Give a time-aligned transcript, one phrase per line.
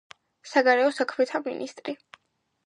[0.53, 1.97] საგარეო საქმეთა მინისტრი.